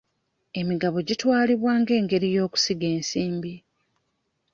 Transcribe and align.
Emigabo 0.59 0.97
gitwalibwa 1.07 1.71
ng'engeri 1.81 2.27
y'okusiga 2.35 2.87
ensimbi. 2.95 3.53